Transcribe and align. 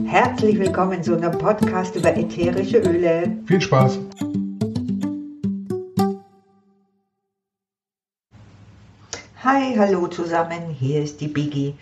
Herzlich 0.00 0.58
willkommen 0.58 1.02
zu 1.02 1.14
einem 1.14 1.32
Podcast 1.32 1.94
über 1.96 2.16
ätherische 2.16 2.78
Öle. 2.78 3.36
Viel 3.46 3.60
Spaß! 3.60 3.98
Hi, 9.44 9.74
hallo 9.76 10.06
zusammen, 10.06 10.70
hier 10.70 11.02
ist 11.02 11.20
die 11.20 11.28
Biggie. 11.28 11.74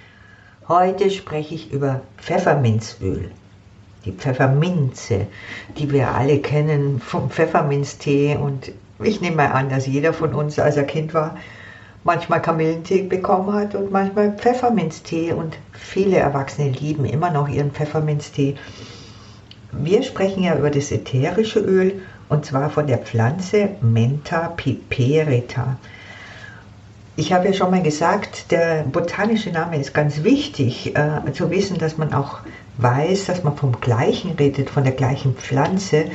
Heute 0.66 1.08
spreche 1.10 1.54
ich 1.54 1.72
über 1.72 2.00
Pfefferminzöl. 2.18 3.30
Die 4.04 4.12
Pfefferminze, 4.12 5.28
die 5.78 5.92
wir 5.92 6.08
alle 6.08 6.40
kennen 6.40 7.00
vom 7.00 7.30
Pfefferminztee 7.30 8.36
und 8.36 8.72
ich 8.98 9.20
nehme 9.20 9.36
mal 9.36 9.52
an, 9.52 9.68
dass 9.68 9.86
jeder 9.86 10.12
von 10.12 10.34
uns, 10.34 10.58
als 10.58 10.76
er 10.76 10.84
Kind 10.84 11.14
war, 11.14 11.36
manchmal 12.04 12.40
Kamillentee 12.40 13.02
bekommen 13.02 13.52
hat 13.52 13.74
und 13.74 13.90
manchmal 13.90 14.32
Pfefferminztee 14.32 15.32
und 15.32 15.58
viele 15.72 16.16
Erwachsene 16.16 16.70
lieben 16.70 17.04
immer 17.04 17.30
noch 17.30 17.48
ihren 17.48 17.72
Pfefferminztee. 17.72 18.56
Wir 19.72 20.02
sprechen 20.02 20.42
ja 20.42 20.56
über 20.56 20.70
das 20.70 20.90
ätherische 20.90 21.60
Öl 21.60 22.02
und 22.28 22.44
zwar 22.44 22.70
von 22.70 22.86
der 22.86 22.98
Pflanze 22.98 23.70
Menta 23.80 24.48
piperita. 24.48 25.76
Ich 27.20 27.34
habe 27.34 27.48
ja 27.48 27.52
schon 27.52 27.70
mal 27.70 27.82
gesagt, 27.82 28.50
der 28.50 28.82
botanische 28.84 29.50
Name 29.50 29.78
ist 29.78 29.92
ganz 29.92 30.22
wichtig, 30.22 30.96
äh, 30.96 31.30
zu 31.34 31.50
wissen, 31.50 31.76
dass 31.76 31.98
man 31.98 32.14
auch 32.14 32.38
weiß, 32.78 33.26
dass 33.26 33.44
man 33.44 33.58
vom 33.58 33.78
gleichen 33.78 34.30
redet, 34.38 34.70
von 34.70 34.84
der 34.84 34.94
gleichen 34.94 35.34
Pflanze, 35.34 36.06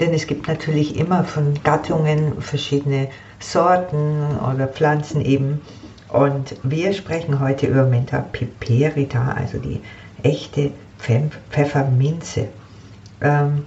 denn 0.00 0.12
es 0.12 0.26
gibt 0.26 0.48
natürlich 0.48 0.98
immer 0.98 1.24
von 1.24 1.54
Gattungen 1.64 2.42
verschiedene 2.42 3.08
Sorten 3.38 4.38
oder 4.52 4.68
Pflanzen 4.68 5.24
eben. 5.24 5.62
Und 6.10 6.56
wir 6.62 6.92
sprechen 6.92 7.40
heute 7.40 7.66
über 7.66 7.84
Menta 7.84 8.18
piperita, 8.18 9.32
also 9.32 9.56
die 9.56 9.80
echte 10.22 10.72
Pfefferminze. 10.98 12.48
Ähm, 13.22 13.64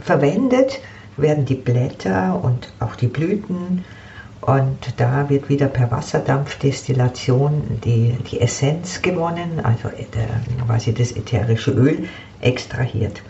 verwendet 0.00 0.80
werden 1.18 1.44
die 1.44 1.56
Blätter 1.56 2.40
und 2.42 2.72
auch 2.80 2.96
die 2.96 3.08
Blüten 3.08 3.84
und 4.42 4.78
da 4.96 5.28
wird 5.28 5.48
wieder 5.48 5.66
per 5.66 5.90
Wasserdampfdestillation 5.90 7.80
die, 7.84 8.16
die 8.30 8.40
Essenz 8.40 9.02
gewonnen, 9.02 9.60
also 9.62 9.88
der, 9.88 10.64
quasi 10.64 10.92
das 10.92 11.12
ätherische 11.12 11.72
Öl 11.72 12.08
extrahiert. 12.40 13.22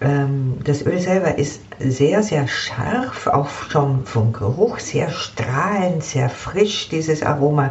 Ähm, 0.00 0.58
das 0.64 0.84
Öl 0.86 0.98
selber 0.98 1.38
ist 1.38 1.60
sehr, 1.78 2.22
sehr 2.22 2.48
scharf, 2.48 3.26
auch 3.26 3.48
schon 3.70 4.04
vom 4.04 4.32
Geruch, 4.32 4.78
sehr 4.78 5.10
strahlend, 5.10 6.02
sehr 6.02 6.28
frisch, 6.28 6.88
dieses 6.88 7.22
Aroma, 7.22 7.70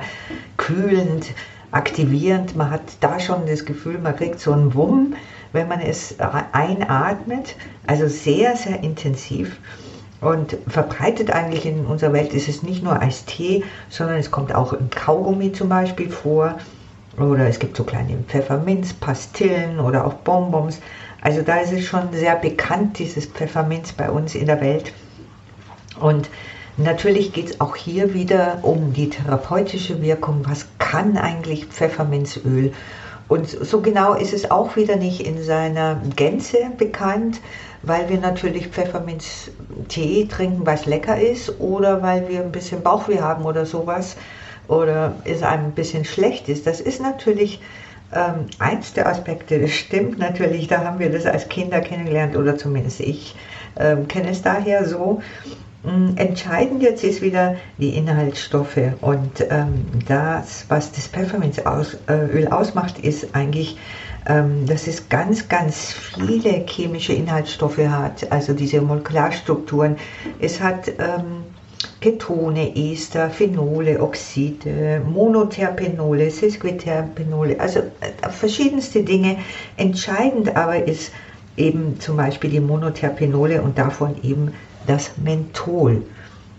kühlend, 0.57 1.33
aktivierend. 1.71 2.55
Man 2.55 2.69
hat 2.69 2.81
da 2.99 3.19
schon 3.19 3.47
das 3.47 3.65
Gefühl, 3.65 3.97
man 3.97 4.15
kriegt 4.15 4.39
so 4.39 4.53
einen 4.53 4.73
Wumm, 4.73 5.15
wenn 5.51 5.67
man 5.67 5.81
es 5.81 6.15
einatmet. 6.51 7.55
Also 7.87 8.07
sehr, 8.07 8.55
sehr 8.55 8.81
intensiv. 8.81 9.57
Und 10.21 10.55
verbreitet 10.67 11.31
eigentlich 11.31 11.65
in 11.65 11.87
unserer 11.87 12.13
Welt 12.13 12.33
ist 12.33 12.47
es 12.47 12.61
nicht 12.61 12.83
nur 12.83 13.01
als 13.01 13.25
Tee, 13.25 13.63
sondern 13.89 14.17
es 14.17 14.29
kommt 14.29 14.53
auch 14.53 14.71
im 14.71 14.91
Kaugummi 14.91 15.51
zum 15.51 15.69
Beispiel 15.69 16.11
vor. 16.11 16.59
Oder 17.17 17.47
es 17.47 17.57
gibt 17.57 17.75
so 17.75 17.83
kleine 17.83 18.17
Pfefferminzpastillen 18.27 19.79
oder 19.79 20.05
auch 20.05 20.13
Bonbons. 20.13 20.79
Also 21.21 21.41
da 21.41 21.57
ist 21.57 21.73
es 21.73 21.83
schon 21.83 22.13
sehr 22.13 22.35
bekannt, 22.35 22.99
dieses 22.99 23.25
Pfefferminz 23.25 23.91
bei 23.93 24.11
uns 24.11 24.35
in 24.35 24.45
der 24.45 24.61
Welt. 24.61 24.93
Und 25.99 26.29
natürlich 26.77 27.33
geht 27.33 27.49
es 27.49 27.59
auch 27.59 27.75
hier 27.75 28.13
wieder 28.13 28.59
um 28.61 28.93
die 28.93 29.09
therapeutische 29.09 30.01
Wirkung. 30.03 30.43
Was 30.47 30.67
kann 30.77 31.17
eigentlich 31.17 31.65
Pfefferminzöl? 31.65 32.73
Und 33.31 33.47
so 33.47 33.79
genau 33.79 34.13
ist 34.13 34.33
es 34.33 34.51
auch 34.51 34.75
wieder 34.75 34.97
nicht 34.97 35.25
in 35.25 35.41
seiner 35.41 36.01
Gänze 36.17 36.57
bekannt, 36.77 37.39
weil 37.81 38.09
wir 38.09 38.17
natürlich 38.17 38.67
Pfefferminztee 38.67 40.25
trinken, 40.25 40.65
weil 40.65 40.75
es 40.75 40.85
lecker 40.85 41.17
ist 41.17 41.61
oder 41.61 42.01
weil 42.01 42.27
wir 42.27 42.41
ein 42.41 42.51
bisschen 42.51 42.83
Bauchweh 42.83 43.21
haben 43.21 43.45
oder 43.45 43.65
sowas 43.65 44.17
oder 44.67 45.15
es 45.23 45.43
einem 45.43 45.67
ein 45.67 45.71
bisschen 45.71 46.03
schlecht 46.03 46.49
ist. 46.49 46.67
Das 46.67 46.81
ist 46.81 47.01
natürlich 47.01 47.61
ähm, 48.13 48.47
eins 48.59 48.91
der 48.91 49.07
Aspekte, 49.07 49.61
das 49.61 49.71
stimmt 49.71 50.19
natürlich, 50.19 50.67
da 50.67 50.83
haben 50.83 50.99
wir 50.99 51.09
das 51.09 51.25
als 51.25 51.47
Kinder 51.47 51.79
kennengelernt 51.79 52.35
oder 52.35 52.57
zumindest 52.57 52.99
ich 52.99 53.33
ähm, 53.79 54.09
kenne 54.09 54.31
es 54.31 54.41
daher 54.41 54.85
so. 54.85 55.21
Ähm, 55.83 56.13
entscheidend 56.15 56.83
jetzt 56.83 57.03
ist 57.03 57.21
wieder 57.21 57.55
die 57.77 57.95
Inhaltsstoffe 57.95 58.79
und 59.01 59.45
ähm, 59.49 59.85
das, 60.07 60.65
was 60.69 60.91
das 60.91 61.07
Pfefferminzöl 61.07 61.85
äh, 62.07 62.47
ausmacht, 62.47 62.99
ist 62.99 63.33
eigentlich, 63.33 63.77
ähm, 64.27 64.65
dass 64.67 64.87
es 64.87 65.09
ganz, 65.09 65.49
ganz 65.49 65.93
viele 65.93 66.65
chemische 66.67 67.13
Inhaltsstoffe 67.13 67.79
hat, 67.79 68.31
also 68.31 68.53
diese 68.53 68.81
Molekularstrukturen. 68.81 69.97
Es 70.39 70.61
hat 70.61 70.87
ähm, 70.87 71.45
Ketone, 71.99 72.75
Ester, 72.75 73.31
Phenole, 73.31 73.99
Oxide, 74.01 75.01
Monoterpenole, 75.03 76.29
Sesquiterpenole, 76.29 77.59
also 77.59 77.79
äh, 77.79 78.29
verschiedenste 78.29 79.03
Dinge. 79.03 79.37
Entscheidend 79.77 80.55
aber 80.55 80.85
ist 80.85 81.11
eben 81.57 81.99
zum 81.99 82.17
Beispiel 82.17 82.51
die 82.51 82.59
Monoterpenole 82.59 83.63
und 83.63 83.79
davon 83.79 84.15
eben 84.23 84.53
das 84.87 85.11
Menthol. 85.17 86.03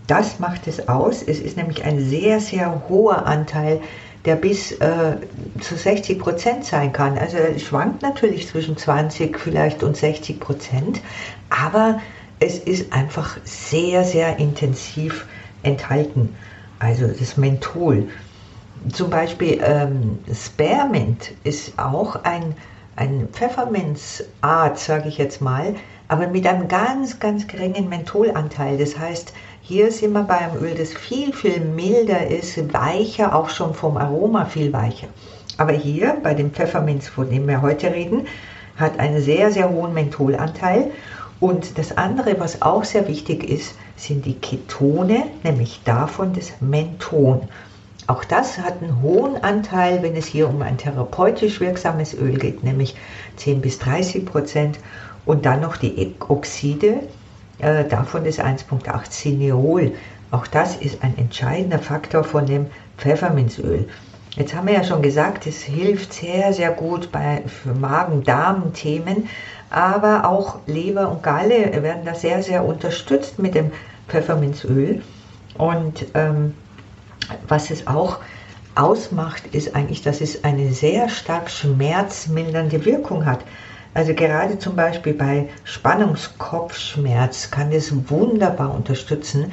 Das 0.06 0.38
macht 0.38 0.66
es 0.66 0.88
aus. 0.88 1.22
Es 1.22 1.40
ist 1.40 1.56
nämlich 1.56 1.84
ein 1.84 2.00
sehr, 2.00 2.40
sehr 2.40 2.82
hoher 2.88 3.26
Anteil, 3.26 3.80
der 4.24 4.36
bis 4.36 4.72
äh, 4.72 5.16
zu 5.60 5.76
60 5.76 6.18
Prozent 6.18 6.64
sein 6.64 6.92
kann. 6.92 7.18
Also 7.18 7.38
es 7.38 7.62
schwankt 7.62 8.02
natürlich 8.02 8.48
zwischen 8.48 8.76
20 8.76 9.38
vielleicht 9.38 9.82
und 9.82 9.96
60 9.96 10.38
Prozent, 10.38 11.00
aber 11.50 12.00
es 12.38 12.58
ist 12.58 12.92
einfach 12.92 13.38
sehr, 13.44 14.04
sehr 14.04 14.38
intensiv 14.38 15.26
enthalten. 15.62 16.34
Also 16.78 17.06
das 17.06 17.36
Menthol. 17.36 18.08
Zum 18.92 19.10
Beispiel 19.10 19.60
ähm, 19.64 20.18
Spearmint 20.32 21.32
ist 21.44 21.78
auch 21.78 22.16
ein, 22.24 22.54
ein 22.96 23.28
Pfefferminzart, 23.32 24.78
sage 24.78 25.08
ich 25.08 25.18
jetzt 25.18 25.40
mal, 25.40 25.76
aber 26.12 26.26
mit 26.26 26.46
einem 26.46 26.68
ganz, 26.68 27.20
ganz 27.20 27.46
geringen 27.46 27.88
Mentholanteil. 27.88 28.76
Das 28.76 28.98
heißt, 28.98 29.32
hier 29.62 29.90
sind 29.90 30.12
wir 30.12 30.24
bei 30.24 30.36
einem 30.36 30.62
Öl, 30.62 30.74
das 30.74 30.92
viel, 30.92 31.32
viel 31.32 31.60
milder 31.60 32.26
ist, 32.26 32.74
weicher, 32.74 33.34
auch 33.34 33.48
schon 33.48 33.72
vom 33.72 33.96
Aroma 33.96 34.44
viel 34.44 34.74
weicher. 34.74 35.06
Aber 35.56 35.72
hier 35.72 36.18
bei 36.22 36.34
dem 36.34 36.50
Pfefferminz, 36.50 37.08
von 37.08 37.30
dem 37.30 37.48
wir 37.48 37.62
heute 37.62 37.94
reden, 37.94 38.26
hat 38.76 38.98
einen 38.98 39.22
sehr, 39.22 39.52
sehr 39.52 39.70
hohen 39.70 39.94
Mentholanteil 39.94 40.90
und 41.40 41.78
das 41.78 41.96
andere, 41.96 42.38
was 42.38 42.60
auch 42.60 42.84
sehr 42.84 43.08
wichtig 43.08 43.48
ist, 43.48 43.74
sind 43.96 44.26
die 44.26 44.34
Ketone, 44.34 45.24
nämlich 45.42 45.80
davon 45.82 46.34
das 46.34 46.52
Menthon. 46.60 47.48
Auch 48.06 48.24
das 48.24 48.58
hat 48.58 48.82
einen 48.82 49.00
hohen 49.00 49.42
Anteil, 49.42 50.02
wenn 50.02 50.16
es 50.16 50.26
hier 50.26 50.48
um 50.48 50.60
ein 50.62 50.76
therapeutisch 50.76 51.60
wirksames 51.60 52.14
Öl 52.14 52.36
geht, 52.38 52.64
nämlich 52.64 52.96
10 53.36 53.60
bis 53.60 53.78
30 53.78 54.26
Prozent. 54.26 54.78
Und 55.24 55.46
dann 55.46 55.60
noch 55.60 55.76
die 55.76 56.14
Oxide, 56.28 57.00
äh, 57.58 57.84
davon 57.84 58.24
das 58.24 58.40
1,8 58.40 59.10
Cineol. 59.10 59.92
Auch 60.32 60.46
das 60.46 60.76
ist 60.76 61.04
ein 61.04 61.16
entscheidender 61.16 61.78
Faktor 61.78 62.24
von 62.24 62.46
dem 62.46 62.66
Pfefferminzöl. 62.98 63.88
Jetzt 64.34 64.54
haben 64.54 64.66
wir 64.66 64.74
ja 64.74 64.82
schon 64.82 65.02
gesagt, 65.02 65.46
es 65.46 65.62
hilft 65.62 66.14
sehr, 66.14 66.52
sehr 66.54 66.70
gut 66.70 67.12
bei 67.12 67.42
Magen-Darm-Themen, 67.78 69.28
aber 69.68 70.28
auch 70.28 70.58
Leber 70.66 71.10
und 71.10 71.22
Galle 71.22 71.82
werden 71.82 72.04
da 72.04 72.14
sehr, 72.14 72.42
sehr 72.42 72.64
unterstützt 72.64 73.38
mit 73.38 73.54
dem 73.54 73.70
Pfefferminzöl. 74.08 75.02
Und 75.58 76.06
ähm, 76.14 76.54
was 77.48 77.70
es 77.70 77.86
auch 77.86 78.18
ausmacht, 78.74 79.46
ist 79.52 79.74
eigentlich, 79.74 80.02
dass 80.02 80.20
es 80.20 80.44
eine 80.44 80.72
sehr 80.72 81.08
stark 81.08 81.50
schmerzmildernde 81.50 82.84
Wirkung 82.84 83.26
hat. 83.26 83.40
Also 83.94 84.14
gerade 84.14 84.58
zum 84.58 84.74
Beispiel 84.74 85.12
bei 85.12 85.48
Spannungskopfschmerz 85.64 87.50
kann 87.50 87.72
es 87.72 87.92
wunderbar 88.10 88.74
unterstützen, 88.74 89.52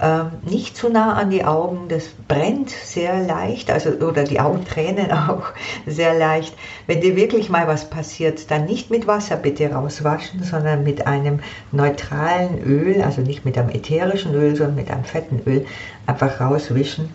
ähm, 0.00 0.30
nicht 0.42 0.76
zu 0.76 0.90
nah 0.90 1.14
an 1.14 1.30
die 1.30 1.44
Augen, 1.44 1.88
das 1.88 2.08
brennt 2.28 2.70
sehr 2.70 3.22
leicht, 3.22 3.70
also 3.70 3.90
oder 3.90 4.24
die 4.24 4.40
Augen 4.40 4.64
tränen 4.64 5.10
auch 5.12 5.52
sehr 5.86 6.18
leicht. 6.18 6.54
Wenn 6.86 7.00
dir 7.00 7.16
wirklich 7.16 7.48
mal 7.48 7.66
was 7.66 7.88
passiert, 7.88 8.50
dann 8.50 8.66
nicht 8.66 8.90
mit 8.90 9.06
Wasser 9.06 9.36
bitte 9.36 9.72
rauswaschen, 9.72 10.42
sondern 10.42 10.82
mit 10.84 11.06
einem 11.06 11.40
neutralen 11.72 12.62
Öl, 12.62 13.02
also 13.02 13.22
nicht 13.22 13.44
mit 13.44 13.56
einem 13.56 13.70
ätherischen 13.70 14.34
Öl, 14.34 14.54
sondern 14.54 14.76
mit 14.76 14.90
einem 14.90 15.04
fetten 15.04 15.40
Öl, 15.46 15.64
einfach 16.06 16.40
rauswischen, 16.40 17.14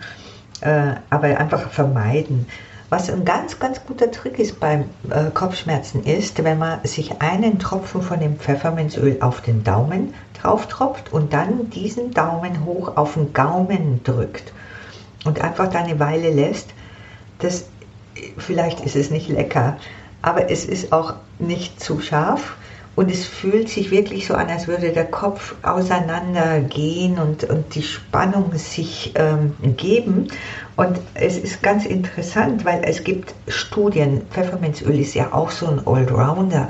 äh, 0.62 0.96
aber 1.10 1.28
einfach 1.38 1.70
vermeiden. 1.70 2.48
Was 2.92 3.10
ein 3.10 3.24
ganz, 3.24 3.58
ganz 3.58 3.86
guter 3.86 4.12
Trick 4.12 4.38
ist 4.38 4.60
beim 4.60 4.84
äh, 5.10 5.32
Kopfschmerzen 5.34 6.04
ist, 6.04 6.44
wenn 6.44 6.58
man 6.58 6.84
sich 6.84 7.22
einen 7.22 7.58
Tropfen 7.58 8.02
von 8.02 8.20
dem 8.20 8.36
Pfefferminzöl 8.38 9.20
auf 9.22 9.40
den 9.40 9.64
Daumen 9.64 10.14
drauf 10.42 10.68
tropft 10.68 11.14
und 11.14 11.32
dann 11.32 11.70
diesen 11.70 12.12
Daumen 12.12 12.66
hoch 12.66 12.98
auf 12.98 13.14
den 13.14 13.32
Gaumen 13.32 14.04
drückt 14.04 14.52
und 15.24 15.40
einfach 15.40 15.70
da 15.70 15.80
eine 15.80 16.02
Weile 16.02 16.32
lässt. 16.32 16.72
Das, 17.40 17.64
vielleicht 18.38 18.82
ist 18.82 18.98
es 18.98 19.10
nicht 19.10 19.30
lecker, 19.30 19.78
aber 20.22 20.52
es 20.52 20.66
ist 20.66 20.92
auch 20.92 21.14
nicht 21.40 21.82
zu 21.82 22.02
scharf 22.02 22.58
und 22.96 23.10
es 23.10 23.26
fühlt 23.26 23.70
sich 23.70 23.90
wirklich 23.90 24.28
so 24.28 24.34
an, 24.34 24.50
als 24.50 24.68
würde 24.68 24.92
der 24.92 25.06
Kopf 25.06 25.56
auseinandergehen 25.64 27.20
und, 27.20 27.46
und 27.46 27.74
die 27.74 27.84
Spannung 27.84 28.52
sich 28.56 29.14
ähm, 29.16 29.56
geben. 29.78 30.28
Und 30.82 31.00
es 31.14 31.38
ist 31.38 31.62
ganz 31.62 31.86
interessant, 31.86 32.66
weil 32.66 32.82
es 32.84 33.04
gibt 33.04 33.36
Studien, 33.48 34.24
Pfefferminzöl 34.32 35.00
ist 35.00 35.14
ja 35.14 35.32
auch 35.32 35.52
so 35.52 35.68
ein 35.68 35.86
Allrounder. 35.86 36.70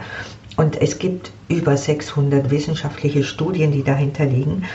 Und 0.57 0.81
es 0.81 0.99
gibt 0.99 1.31
über 1.47 1.77
600 1.77 2.51
wissenschaftliche 2.51 3.23
Studien, 3.23 3.71
die 3.71 3.83
dahinter 3.83 4.25
liegen. 4.25 4.65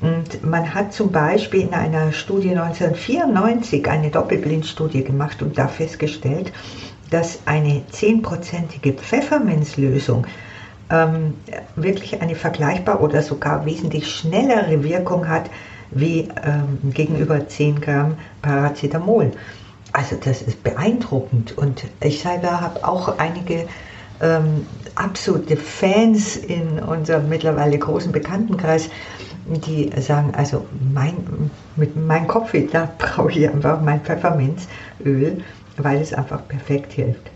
Und 0.00 0.42
man 0.42 0.74
hat 0.74 0.94
zum 0.94 1.12
Beispiel 1.12 1.60
in 1.60 1.74
einer 1.74 2.10
Studie 2.12 2.56
1994 2.56 3.86
eine 3.86 4.08
Doppelblindstudie 4.08 5.04
gemacht 5.04 5.42
und 5.42 5.58
da 5.58 5.68
festgestellt, 5.68 6.50
dass 7.10 7.40
eine 7.44 7.82
zehnprozentige 7.90 8.94
Pfefferminzlösung 8.94 10.26
ähm, 10.88 11.34
wirklich 11.74 12.22
eine 12.22 12.34
vergleichbare 12.34 13.00
oder 13.00 13.20
sogar 13.20 13.66
wesentlich 13.66 14.10
schnellere 14.10 14.82
Wirkung 14.82 15.28
hat 15.28 15.50
wie 15.90 16.28
ähm, 16.44 16.92
gegenüber 16.92 17.46
10 17.46 17.80
Gramm 17.80 18.16
Paracetamol. 18.42 19.32
Also 19.92 20.16
das 20.22 20.42
ist 20.42 20.62
beeindruckend 20.62 21.56
und 21.56 21.84
ich 22.00 22.20
selber 22.20 22.60
habe 22.60 22.86
auch 22.86 23.18
einige 23.18 23.66
ähm, 24.20 24.66
absolute 24.94 25.56
Fans 25.56 26.36
in 26.36 26.78
unserem 26.78 27.28
mittlerweile 27.28 27.78
großen 27.78 28.12
Bekanntenkreis, 28.12 28.88
die 29.46 29.90
sagen, 30.00 30.34
also 30.34 30.66
mein, 30.92 31.50
mit 31.76 31.96
meinem 31.96 32.26
Kopf, 32.26 32.52
da 32.72 32.88
brauche 32.98 33.30
ich 33.30 33.48
einfach 33.48 33.80
mein 33.80 34.00
Pfefferminzöl, 34.00 35.42
weil 35.76 36.00
es 36.00 36.12
einfach 36.12 36.46
perfekt 36.48 36.92
hilft. 36.92 37.30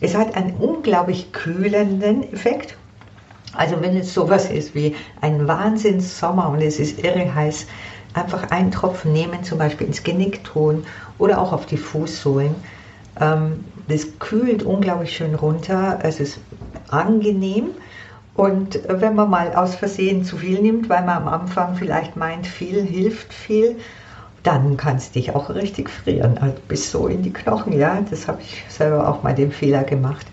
Es 0.00 0.14
hat 0.14 0.34
einen 0.36 0.54
unglaublich 0.56 1.32
kühlenden 1.32 2.30
Effekt 2.32 2.76
also 3.56 3.80
wenn 3.80 3.96
es 3.96 4.12
sowas 4.12 4.50
ist 4.50 4.74
wie 4.74 4.94
ein 5.20 5.46
Wahnsinnssommer 5.46 6.50
und 6.50 6.60
es 6.60 6.78
ist 6.78 7.02
irre 7.02 7.34
heiß, 7.34 7.66
einfach 8.14 8.50
einen 8.50 8.70
Tropfen 8.70 9.12
nehmen, 9.12 9.44
zum 9.44 9.58
Beispiel 9.58 9.86
ins 9.86 10.02
Genick 10.02 10.42
tun 10.44 10.84
oder 11.18 11.40
auch 11.40 11.52
auf 11.52 11.66
die 11.66 11.76
Fußsohlen. 11.76 12.54
Ähm, 13.20 13.64
das 13.88 14.06
kühlt 14.18 14.62
unglaublich 14.62 15.16
schön 15.16 15.34
runter, 15.34 15.98
es 16.02 16.20
ist 16.20 16.38
angenehm. 16.88 17.70
Und 18.34 18.80
wenn 18.86 19.14
man 19.14 19.30
mal 19.30 19.54
aus 19.54 19.74
Versehen 19.76 20.24
zu 20.24 20.36
viel 20.36 20.60
nimmt, 20.60 20.90
weil 20.90 21.04
man 21.04 21.22
am 21.22 21.28
Anfang 21.28 21.74
vielleicht 21.74 22.16
meint, 22.16 22.46
viel 22.46 22.82
hilft 22.82 23.32
viel, 23.32 23.76
dann 24.42 24.76
kann 24.76 24.96
es 24.96 25.10
dich 25.10 25.34
auch 25.34 25.50
richtig 25.50 25.90
frieren, 25.90 26.38
also 26.38 26.54
bis 26.68 26.90
so 26.90 27.08
in 27.08 27.22
die 27.22 27.32
Knochen. 27.32 27.72
Ja, 27.72 28.00
das 28.08 28.28
habe 28.28 28.42
ich 28.42 28.64
selber 28.68 29.08
auch 29.08 29.22
mal 29.22 29.34
den 29.34 29.50
Fehler 29.50 29.84
gemacht. 29.84 30.26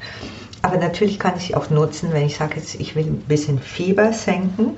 Aber 0.64 0.78
natürlich 0.78 1.20
kann 1.20 1.34
ich 1.38 1.56
auch 1.56 1.70
nutzen, 1.70 2.14
wenn 2.14 2.26
ich 2.26 2.38
sage, 2.38 2.60
ich 2.60 2.96
will 2.96 3.06
ein 3.06 3.24
bisschen 3.28 3.60
Fieber 3.60 4.14
senken. 4.14 4.78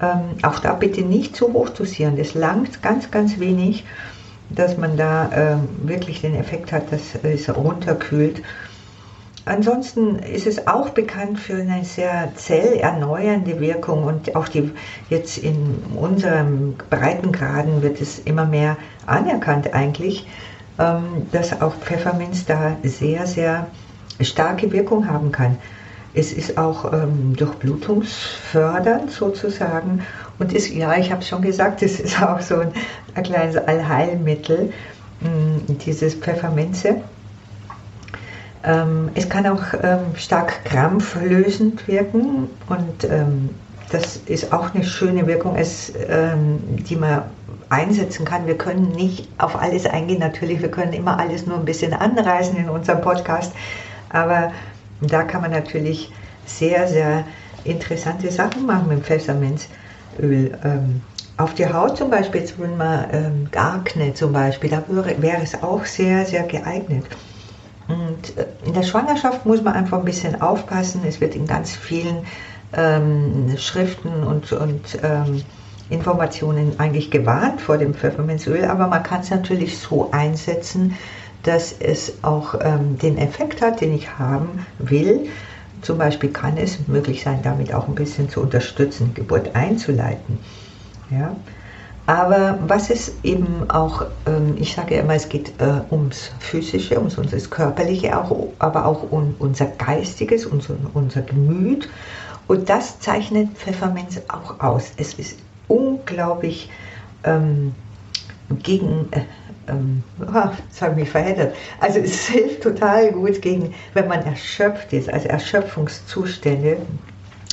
Ähm, 0.00 0.20
auch 0.42 0.58
da 0.58 0.74
bitte 0.74 1.02
nicht 1.02 1.36
zu 1.36 1.52
hoch 1.52 1.68
dosieren. 1.70 2.16
Das 2.16 2.34
langt 2.34 2.82
ganz, 2.82 3.10
ganz 3.12 3.38
wenig, 3.38 3.84
dass 4.50 4.76
man 4.76 4.96
da 4.96 5.30
ähm, 5.32 5.68
wirklich 5.84 6.22
den 6.22 6.34
Effekt 6.34 6.72
hat, 6.72 6.92
dass 6.92 7.14
es 7.22 7.54
runterkühlt. 7.54 8.42
Ansonsten 9.44 10.16
ist 10.18 10.48
es 10.48 10.66
auch 10.66 10.90
bekannt 10.90 11.38
für 11.38 11.54
eine 11.54 11.84
sehr 11.84 12.32
zellerneuernde 12.34 13.60
Wirkung 13.60 14.02
und 14.02 14.34
auch 14.34 14.48
die, 14.48 14.72
jetzt 15.08 15.38
in 15.38 15.82
unserem 15.96 16.74
Breitengraden 16.90 17.82
wird 17.82 18.00
es 18.00 18.18
immer 18.18 18.44
mehr 18.44 18.76
anerkannt 19.06 19.72
eigentlich, 19.72 20.26
ähm, 20.80 21.28
dass 21.30 21.60
auch 21.60 21.74
Pfefferminz 21.76 22.44
da 22.44 22.76
sehr, 22.82 23.26
sehr 23.28 23.68
starke 24.24 24.72
Wirkung 24.72 25.08
haben 25.08 25.32
kann. 25.32 25.58
Es 26.14 26.32
ist 26.32 26.58
auch 26.58 26.92
ähm, 26.92 27.34
durchblutungsfördernd 27.36 29.10
sozusagen 29.10 30.02
und 30.38 30.52
ist, 30.52 30.70
ja, 30.70 30.94
ich 30.96 31.10
habe 31.10 31.22
schon 31.22 31.40
gesagt, 31.40 31.82
es 31.82 32.00
ist 32.00 32.22
auch 32.22 32.40
so 32.40 32.58
ein, 32.58 32.72
ein 33.14 33.22
kleines 33.22 33.56
Allheilmittel, 33.56 34.72
mh, 35.20 35.28
mm, 35.28 35.78
dieses 35.78 36.14
Pfefferminze. 36.14 36.96
Ähm, 38.64 39.08
es 39.14 39.28
kann 39.28 39.46
auch 39.46 39.62
ähm, 39.82 40.14
stark 40.16 40.64
krampflösend 40.64 41.88
wirken 41.88 42.48
und 42.68 43.04
ähm, 43.04 43.50
das 43.90 44.16
ist 44.26 44.52
auch 44.52 44.74
eine 44.74 44.84
schöne 44.84 45.26
Wirkung, 45.26 45.56
es, 45.56 45.92
ähm, 46.08 46.60
die 46.88 46.96
man 46.96 47.24
einsetzen 47.68 48.24
kann. 48.24 48.46
Wir 48.46 48.56
können 48.56 48.92
nicht 48.92 49.28
auf 49.38 49.60
alles 49.60 49.86
eingehen, 49.86 50.20
natürlich, 50.20 50.62
wir 50.62 50.70
können 50.70 50.92
immer 50.92 51.18
alles 51.18 51.46
nur 51.46 51.58
ein 51.58 51.64
bisschen 51.64 51.92
anreißen 51.92 52.56
in 52.56 52.68
unserem 52.68 53.00
Podcast. 53.00 53.52
Aber 54.12 54.52
da 55.00 55.22
kann 55.24 55.42
man 55.42 55.50
natürlich 55.50 56.12
sehr, 56.46 56.86
sehr 56.88 57.24
interessante 57.64 58.30
Sachen 58.30 58.66
machen 58.66 58.88
mit 58.88 59.04
Pfefferminzöl. 59.04 60.58
Ähm, 60.64 61.00
auf 61.38 61.54
die 61.54 61.66
Haut 61.66 61.96
zum 61.96 62.10
Beispiel, 62.10 62.44
wenn 62.58 62.76
man 62.76 63.06
ähm, 63.10 63.48
Akne 63.56 64.14
zum 64.14 64.32
Beispiel, 64.32 64.70
da 64.70 64.84
wäre, 64.86 65.20
wäre 65.20 65.42
es 65.42 65.60
auch 65.62 65.84
sehr, 65.84 66.26
sehr 66.26 66.42
geeignet. 66.44 67.04
Und 67.88 68.36
äh, 68.36 68.46
in 68.64 68.74
der 68.74 68.82
Schwangerschaft 68.82 69.44
muss 69.46 69.62
man 69.62 69.74
einfach 69.74 69.98
ein 69.98 70.04
bisschen 70.04 70.40
aufpassen. 70.40 71.02
Es 71.06 71.20
wird 71.20 71.34
in 71.34 71.46
ganz 71.46 71.72
vielen 71.72 72.26
ähm, 72.76 73.54
Schriften 73.56 74.22
und, 74.22 74.52
und 74.52 74.98
ähm, 75.02 75.42
Informationen 75.90 76.78
eigentlich 76.78 77.10
gewarnt 77.10 77.60
vor 77.60 77.76
dem 77.76 77.94
Pfefferminzöl, 77.94 78.64
aber 78.64 78.86
man 78.86 79.02
kann 79.02 79.20
es 79.20 79.30
natürlich 79.30 79.78
so 79.78 80.10
einsetzen, 80.10 80.96
dass 81.42 81.72
es 81.72 82.12
auch 82.22 82.54
ähm, 82.60 82.98
den 82.98 83.18
Effekt 83.18 83.62
hat, 83.62 83.80
den 83.80 83.94
ich 83.94 84.18
haben 84.18 84.66
will. 84.78 85.28
Zum 85.82 85.98
Beispiel 85.98 86.30
kann 86.30 86.56
es 86.56 86.86
möglich 86.86 87.22
sein, 87.22 87.40
damit 87.42 87.74
auch 87.74 87.88
ein 87.88 87.94
bisschen 87.94 88.28
zu 88.28 88.40
unterstützen, 88.40 89.12
Geburt 89.14 89.54
einzuleiten. 89.54 90.38
Ja? 91.10 91.34
Aber 92.06 92.58
was 92.66 92.90
ist 92.90 93.14
eben 93.22 93.70
auch, 93.70 94.06
ähm, 94.26 94.56
ich 94.58 94.74
sage 94.74 94.96
immer, 94.96 95.14
es 95.14 95.28
geht 95.28 95.52
äh, 95.60 95.80
ums 95.90 96.32
Physische, 96.40 96.98
ums 96.98 97.16
unser 97.16 97.38
Körperliche, 97.38 98.18
auch, 98.18 98.48
aber 98.58 98.86
auch 98.86 99.10
um 99.10 99.34
unser 99.38 99.66
Geistiges, 99.66 100.46
unser, 100.46 100.74
unser 100.94 101.22
Gemüt. 101.22 101.88
Und 102.48 102.68
das 102.68 102.98
zeichnet 102.98 103.50
Pfefferminz 103.56 104.20
auch 104.28 104.60
aus. 104.60 104.92
Es 104.96 105.14
ist 105.14 105.38
unglaublich 105.68 106.70
ähm, 107.22 107.72
gegen, 108.62 109.08
äh, 109.12 109.20
ähm, 109.68 110.02
habe 110.32 110.54
ich 110.72 110.96
mich 110.96 111.10
verheddert. 111.10 111.54
Also 111.80 111.98
es 112.00 112.26
hilft 112.28 112.62
total 112.62 113.12
gut 113.12 113.42
gegen, 113.42 113.74
wenn 113.94 114.08
man 114.08 114.24
erschöpft 114.24 114.92
ist, 114.92 115.12
also 115.12 115.28
Erschöpfungszustände, 115.28 116.78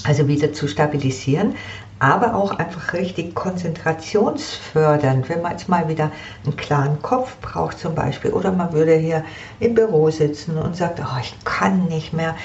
also 0.04 0.28
wieder 0.28 0.54
zu 0.54 0.68
stabilisieren, 0.68 1.56
aber 2.00 2.34
auch 2.36 2.58
einfach 2.58 2.94
richtig 2.94 3.36
konzentrationsfördernd, 3.36 5.28
wenn 5.28 5.42
man 5.42 5.52
jetzt 5.52 5.68
mal 5.68 5.90
wieder 5.90 6.12
einen 6.46 6.56
klaren 6.56 7.02
Kopf 7.02 7.36
braucht 7.42 7.78
zum 7.78 7.94
Beispiel, 7.94 8.32
oder 8.32 8.52
man 8.54 8.72
würde 8.72 8.96
hier 8.96 9.26
im 9.60 9.76
Büro 9.76 10.10
sitzen 10.10 10.58
und 10.58 10.78
sagt, 10.78 11.02
oh, 11.02 11.20
ich 11.22 11.36
kann 11.44 11.86
nicht 11.86 12.14
mehr, 12.14 12.36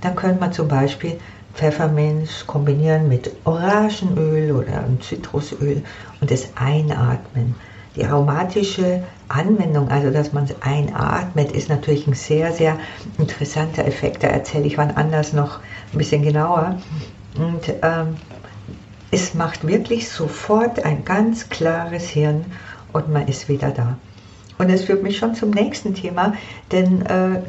dann 0.00 0.16
könnte 0.16 0.40
man 0.40 0.52
zum 0.52 0.68
Beispiel 0.68 1.18
Pfefferminz 1.54 2.46
kombinieren 2.46 3.08
mit 3.08 3.30
Orangenöl 3.44 4.52
oder 4.52 4.84
Zitrusöl 5.00 5.82
und 6.20 6.30
es 6.30 6.48
einatmen 6.56 7.54
die 7.96 8.04
aromatische 8.04 9.04
Anwendung, 9.28 9.88
also 9.88 10.10
dass 10.10 10.32
man 10.32 10.44
es 10.44 10.54
einatmet, 10.62 11.52
ist 11.52 11.68
natürlich 11.68 12.06
ein 12.06 12.14
sehr, 12.14 12.52
sehr 12.52 12.78
interessanter 13.18 13.84
Effekt. 13.84 14.22
Da 14.22 14.28
erzähle 14.28 14.66
ich 14.66 14.78
wann 14.78 14.90
anders 14.92 15.32
noch 15.32 15.60
ein 15.92 15.98
bisschen 15.98 16.22
genauer. 16.22 16.78
Und 17.36 17.68
ähm, 17.82 18.16
es 19.10 19.34
macht 19.34 19.66
wirklich 19.66 20.08
sofort 20.08 20.84
ein 20.84 21.04
ganz 21.04 21.48
klares 21.48 22.08
Hirn 22.08 22.44
und 22.92 23.12
man 23.12 23.28
ist 23.28 23.48
wieder 23.48 23.70
da. 23.70 23.96
Und 24.58 24.70
das 24.70 24.84
führt 24.84 25.02
mich 25.02 25.18
schon 25.18 25.34
zum 25.34 25.50
nächsten 25.50 25.94
Thema, 25.94 26.34
denn 26.72 27.02
äh, 27.06 27.40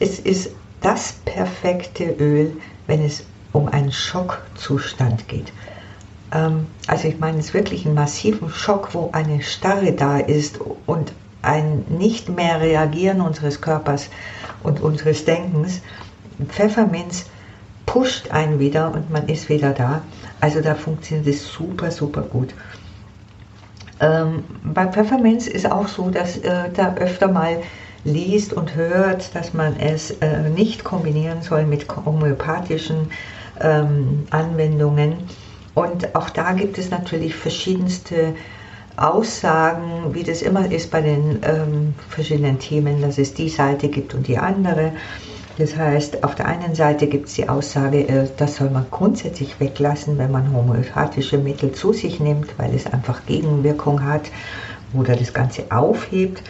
es 0.00 0.18
ist 0.18 0.50
das 0.80 1.14
perfekte 1.24 2.04
Öl, 2.18 2.56
wenn 2.86 3.04
es 3.04 3.24
um 3.52 3.68
einen 3.68 3.92
Schockzustand 3.92 5.28
geht. 5.28 5.52
Ähm, 6.34 6.66
also 6.86 7.08
ich 7.08 7.18
meine, 7.18 7.38
es 7.38 7.46
ist 7.46 7.54
wirklich 7.54 7.86
ein 7.86 7.94
massiven 7.94 8.50
Schock, 8.50 8.90
wo 8.92 9.10
eine 9.12 9.42
Starre 9.42 9.92
da 9.92 10.18
ist 10.18 10.60
und 10.86 11.12
ein 11.42 11.84
nicht 11.88 12.28
mehr 12.28 12.60
Reagieren 12.60 13.20
unseres 13.20 13.60
Körpers 13.60 14.08
und 14.62 14.80
unseres 14.80 15.24
Denkens. 15.24 15.80
Pfefferminz 16.48 17.26
pusht 17.86 18.30
einen 18.30 18.58
wieder 18.58 18.92
und 18.92 19.10
man 19.10 19.28
ist 19.28 19.48
wieder 19.48 19.72
da. 19.72 20.02
Also 20.40 20.60
da 20.60 20.74
funktioniert 20.74 21.26
es 21.28 21.46
super, 21.46 21.90
super 21.90 22.22
gut. 22.22 22.54
Ähm, 24.00 24.42
bei 24.64 24.86
Pfefferminz 24.86 25.46
ist 25.46 25.70
auch 25.70 25.86
so, 25.86 26.10
dass 26.10 26.38
äh, 26.38 26.70
da 26.74 26.94
öfter 26.96 27.28
mal 27.28 27.62
liest 28.04 28.52
und 28.52 28.74
hört, 28.74 29.34
dass 29.34 29.54
man 29.54 29.78
es 29.78 30.10
äh, 30.10 30.48
nicht 30.50 30.84
kombinieren 30.84 31.42
soll 31.42 31.64
mit 31.64 31.86
homöopathischen 32.04 33.10
ähm, 33.60 34.26
Anwendungen 34.30 35.14
und 35.74 36.14
auch 36.14 36.30
da 36.30 36.52
gibt 36.52 36.78
es 36.78 36.90
natürlich 36.90 37.34
verschiedenste 37.34 38.34
Aussagen, 38.96 40.14
wie 40.14 40.22
das 40.22 40.42
immer 40.42 40.70
ist 40.70 40.90
bei 40.90 41.00
den 41.00 41.40
ähm, 41.42 41.94
verschiedenen 42.08 42.60
Themen, 42.60 43.02
dass 43.02 43.18
es 43.18 43.34
die 43.34 43.48
Seite 43.48 43.88
gibt 43.88 44.14
und 44.14 44.28
die 44.28 44.38
andere. 44.38 44.92
Das 45.58 45.76
heißt, 45.76 46.24
auf 46.24 46.34
der 46.36 46.46
einen 46.46 46.74
Seite 46.74 47.08
gibt 47.08 47.28
es 47.28 47.34
die 47.34 47.48
Aussage, 47.48 48.08
äh, 48.08 48.28
das 48.36 48.56
soll 48.56 48.70
man 48.70 48.86
grundsätzlich 48.90 49.58
weglassen, 49.58 50.16
wenn 50.18 50.30
man 50.30 50.52
homöopathische 50.52 51.38
Mittel 51.38 51.72
zu 51.72 51.92
sich 51.92 52.20
nimmt, 52.20 52.56
weil 52.56 52.72
es 52.74 52.86
einfach 52.86 53.26
Gegenwirkung 53.26 54.04
hat 54.04 54.30
oder 54.92 55.16
das 55.16 55.32
Ganze 55.32 55.64
aufhebt. 55.70 56.42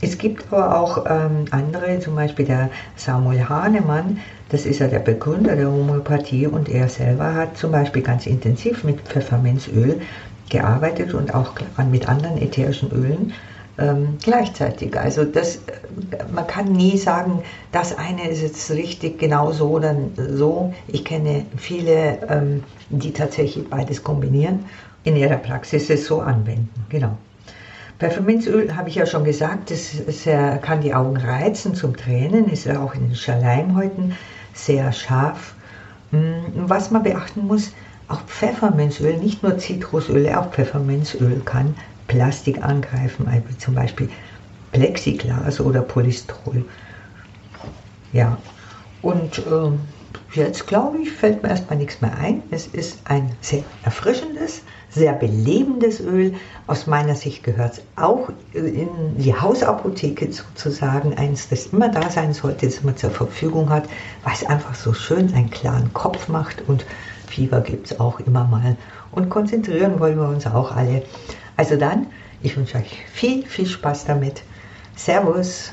Es 0.00 0.16
gibt 0.16 0.52
aber 0.52 0.78
auch 0.78 1.06
ähm, 1.08 1.46
andere, 1.50 1.98
zum 1.98 2.14
Beispiel 2.14 2.44
der 2.44 2.70
Samuel 2.96 3.48
Hahnemann, 3.48 4.18
das 4.50 4.64
ist 4.64 4.78
ja 4.78 4.86
der 4.86 5.00
Begründer 5.00 5.56
der 5.56 5.70
Homöopathie 5.70 6.46
und 6.46 6.68
er 6.68 6.88
selber 6.88 7.34
hat 7.34 7.56
zum 7.56 7.72
Beispiel 7.72 8.02
ganz 8.02 8.26
intensiv 8.26 8.84
mit 8.84 9.00
Pfefferminzöl 9.00 10.00
gearbeitet 10.48 11.14
und 11.14 11.34
auch 11.34 11.52
mit 11.90 12.08
anderen 12.08 12.40
ätherischen 12.40 12.90
Ölen 12.92 13.32
ähm, 13.78 14.18
gleichzeitig. 14.22 14.98
Also 14.98 15.24
das, 15.24 15.60
man 16.32 16.46
kann 16.46 16.72
nie 16.72 16.96
sagen, 16.96 17.42
das 17.72 17.96
eine 17.96 18.28
ist 18.28 18.42
jetzt 18.42 18.70
richtig 18.70 19.18
genau 19.18 19.52
so 19.52 19.70
oder 19.70 19.94
so. 20.16 20.72
Ich 20.86 21.04
kenne 21.04 21.44
viele, 21.56 22.18
ähm, 22.28 22.64
die 22.90 23.12
tatsächlich 23.12 23.68
beides 23.68 24.02
kombinieren, 24.02 24.64
in 25.04 25.16
ihrer 25.16 25.36
Praxis 25.36 25.90
es 25.90 26.06
so 26.06 26.20
anwenden. 26.20 26.70
Genau. 26.88 27.16
Pfefferminzöl 27.98 28.76
habe 28.76 28.88
ich 28.88 28.94
ja 28.94 29.06
schon 29.06 29.24
gesagt, 29.24 29.70
das 29.70 29.90
sehr, 29.90 30.58
kann 30.58 30.80
die 30.80 30.94
Augen 30.94 31.16
reizen 31.16 31.74
zum 31.74 31.96
Tränen, 31.96 32.48
ist 32.48 32.64
ja 32.64 32.80
auch 32.80 32.94
in 32.94 33.08
den 33.08 33.16
Schleimhäuten 33.16 34.14
sehr 34.54 34.92
scharf. 34.92 35.54
Hm, 36.10 36.44
was 36.54 36.90
man 36.90 37.02
beachten 37.02 37.46
muss, 37.46 37.72
auch 38.06 38.22
Pfefferminzöl, 38.22 39.18
nicht 39.18 39.42
nur 39.42 39.58
Zitrusöl, 39.58 40.28
auch 40.34 40.50
Pfefferminzöl 40.52 41.42
kann 41.44 41.74
Plastik 42.06 42.62
angreifen, 42.62 43.28
also 43.28 43.46
zum 43.58 43.74
Beispiel 43.74 44.08
Plexiglas 44.72 45.60
oder 45.60 45.82
Polystyrol. 45.82 46.64
Ja, 48.12 48.38
und 49.02 49.38
äh, 49.38 49.70
jetzt 50.32 50.66
glaube 50.66 50.98
ich, 50.98 51.10
fällt 51.10 51.42
mir 51.42 51.50
erstmal 51.50 51.78
nichts 51.78 52.00
mehr 52.00 52.16
ein. 52.18 52.42
Es 52.50 52.66
ist 52.66 52.98
ein 53.04 53.34
sehr 53.40 53.62
erfrischendes, 53.82 54.62
sehr 54.90 55.12
belebendes 55.12 56.00
Öl. 56.00 56.34
Aus 56.66 56.86
meiner 56.86 57.14
Sicht 57.14 57.42
gehört 57.44 57.74
es 57.74 57.82
auch 57.96 58.30
in 58.52 58.88
die 59.16 59.34
Hausapotheke 59.34 60.30
sozusagen, 60.32 61.16
eins, 61.16 61.48
das 61.48 61.66
immer 61.66 61.88
da 61.88 62.10
sein 62.10 62.34
sollte, 62.34 62.66
das 62.66 62.82
man 62.82 62.96
zur 62.96 63.10
Verfügung 63.10 63.70
hat, 63.70 63.88
weil 64.24 64.34
es 64.34 64.44
einfach 64.44 64.74
so 64.74 64.92
schön 64.92 65.32
einen 65.34 65.50
klaren 65.50 65.92
Kopf 65.92 66.28
macht 66.28 66.68
und 66.68 66.84
Fieber 67.26 67.60
gibt 67.60 67.90
es 67.90 68.00
auch 68.00 68.20
immer 68.20 68.44
mal. 68.44 68.76
Und 69.12 69.30
konzentrieren 69.30 70.00
wollen 70.00 70.18
wir 70.18 70.28
uns 70.28 70.46
auch 70.46 70.74
alle. 70.74 71.02
Also 71.56 71.76
dann, 71.76 72.06
ich 72.42 72.56
wünsche 72.56 72.78
euch 72.78 73.04
viel, 73.12 73.44
viel 73.44 73.66
Spaß 73.66 74.04
damit. 74.04 74.42
Servus. 74.96 75.72